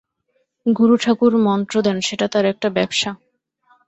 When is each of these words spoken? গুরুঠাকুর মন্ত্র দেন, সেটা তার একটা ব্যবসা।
গুরুঠাকুর 0.65 1.33
মন্ত্র 1.45 1.75
দেন, 1.81 1.97
সেটা 2.01 2.25
তার 2.27 2.45
একটা 2.45 2.67
ব্যবসা। 2.69 3.11